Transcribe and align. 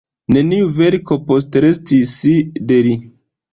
Neniu 0.37 0.71
verko 0.79 1.17
postrestis 1.27 2.17
de 2.73 2.83
li. 2.91 2.97